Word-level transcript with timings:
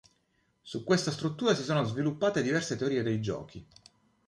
Su 0.63 0.83
questa 0.83 1.11
struttura 1.11 1.53
si 1.53 1.61
sono 1.63 1.83
sviluppate 1.83 2.41
diverse 2.41 2.75
teorie 2.75 3.03
dei 3.03 3.21
giochi. 3.21 3.63